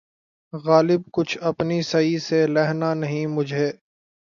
[0.53, 1.01] غالبؔ!
[1.13, 3.71] کچھ اپنی سعی سے لہنا نہیں مجھے